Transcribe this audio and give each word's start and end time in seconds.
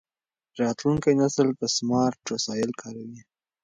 راتلونکی 0.61 1.13
نسل 1.21 1.47
به 1.57 1.67
سمارټ 1.77 2.21
وسایل 2.33 2.71
کاروي. 2.81 3.21